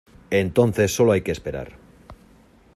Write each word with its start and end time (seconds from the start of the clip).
entonces 0.31 0.91
solo 0.95 1.11
hay 1.11 1.21
que 1.21 1.31
esperar. 1.31 1.73